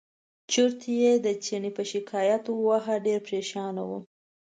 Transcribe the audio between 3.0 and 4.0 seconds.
ډېر پرېشانه و.